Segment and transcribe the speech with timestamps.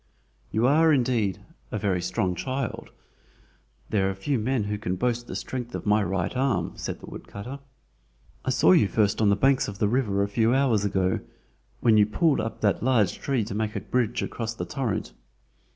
[0.49, 1.41] "You are, indeed,
[1.71, 2.89] a very strong child.
[3.91, 6.99] There are few men who can boast of the strength of my right arm!" said
[7.01, 7.59] the woodcutter.
[8.43, 11.19] "I saw you first on the banks of the river a few hours ago,
[11.81, 15.13] when you pulled up that large tree to make a bridge across the torrent.